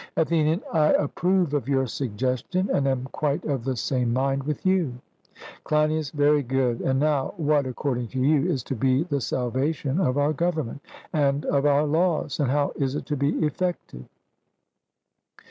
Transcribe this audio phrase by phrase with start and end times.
[0.17, 4.93] ATHENIAN: I approve of your suggestion, and am quite of the same mind with you.
[5.65, 10.17] CLEINIAS: Very good: And now what, according to you, is to be the salvation of
[10.17, 10.81] our government
[11.13, 14.05] and of our laws, and how is it to be effected?